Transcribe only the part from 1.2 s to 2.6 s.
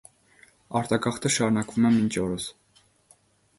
շարունակվում է մինչ օրս։